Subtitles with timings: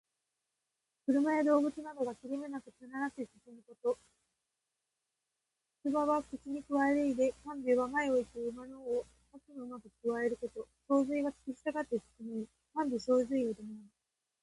[1.05, 3.99] 車や動物などが切れ目なく連なって進むこと。
[5.87, 10.67] 「銜」は口にくわえる意で、「銜尾」は前を行く馬の尾をあとの馬がくわえること。
[10.87, 12.47] 「相随」はつきしたがって進む意。
[12.89, 13.89] 「銜尾相随う」とも読む。